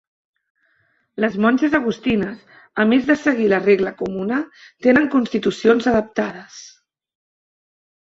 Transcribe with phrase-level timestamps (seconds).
[1.25, 2.39] Les monges agustines,
[2.83, 4.39] a més de seguir la regla comuna,
[4.87, 6.57] tenen constitucions adaptades.